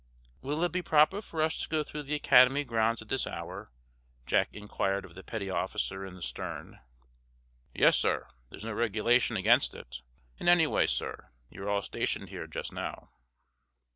[0.41, 3.71] "Will it be proper for us to go through the Academy grounds at this hour?"
[4.25, 6.79] Jack inquired of the petty officer in the stern.
[7.75, 9.97] "Yes, sir; there's no regulation against it.
[10.39, 13.11] And, anyway, sir, you're all stationed here, just now."